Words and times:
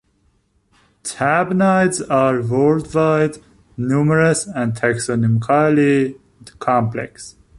Tabanids 1.03 2.01
are 2.09 2.41
worldwide, 2.41 3.37
numerous, 3.77 4.47
and 4.47 4.73
taxonomically 4.73 6.17
complex. 6.57 7.35